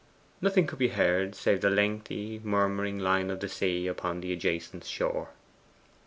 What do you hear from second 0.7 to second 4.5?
be heard save the lengthy, murmuring line of the sea upon the